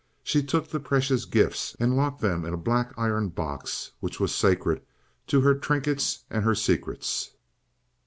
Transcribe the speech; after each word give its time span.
She 0.23 0.41
took 0.41 0.67
the 0.71 0.79
precious 0.79 1.25
gifts 1.25 1.75
and 1.79 1.95
locked 1.95 2.21
them 2.21 2.43
in 2.43 2.55
a 2.55 2.57
black 2.57 2.91
iron 2.97 3.29
box 3.29 3.91
which 3.99 4.19
was 4.19 4.33
sacred 4.33 4.81
to 5.27 5.41
her 5.41 5.53
trinkets 5.53 6.23
and 6.31 6.43
her 6.43 6.55
secrets. 6.55 7.33